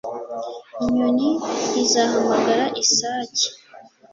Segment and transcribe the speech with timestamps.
[0.83, 1.29] inyoni
[1.69, 3.45] ntizahamagara isake